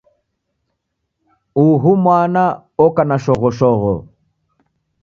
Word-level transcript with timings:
Uhu 1.65 1.89
mwana 2.03 2.43
oka 2.85 3.01
na 3.09 3.15
shoghoshogho. 3.23 3.93